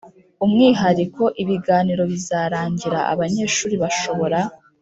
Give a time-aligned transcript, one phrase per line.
[0.45, 4.39] umwihariko ibiganiro bizarangira abanyeshuri bashobora